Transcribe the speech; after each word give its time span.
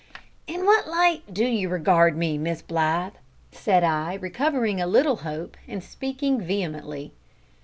"In 0.47 0.65
what 0.65 0.87
light 0.87 1.31
do 1.31 1.45
you 1.45 1.69
regard 1.69 2.17
me, 2.17 2.35
Miss 2.35 2.63
Blythe?" 2.63 3.13
said 3.51 3.83
I, 3.83 4.15
recovering 4.15 4.81
a 4.81 4.87
little 4.87 5.17
hope, 5.17 5.55
and 5.67 5.83
speaking 5.83 6.41
vehemently. 6.41 7.13